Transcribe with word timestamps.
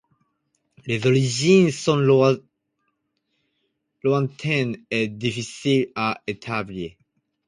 Les 0.87 1.05
origines 1.05 1.69
sont 1.69 2.33
lointaines 4.03 4.77
et 4.89 5.07
difficiles 5.07 5.89
à 5.95 6.19
établir. 6.25 6.95